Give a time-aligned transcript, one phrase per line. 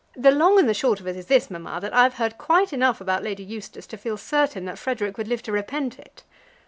[0.15, 3.01] The long and the short of it is this, mamma, that I've heard quite enough
[3.01, 6.23] about Lady Eustace to feel certain that Frederic would live to repent it."